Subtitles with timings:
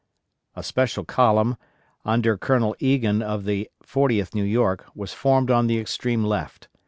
[0.55, 1.57] A special column,
[2.03, 6.67] under Colonel Egan of the 40th New York, was formed on the extreme left.